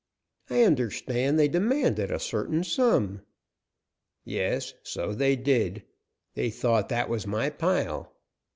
[0.49, 3.21] "I understand they demanded a certain sum."
[4.25, 5.83] "Yes, so they did.
[6.33, 8.11] They thought that was my pile.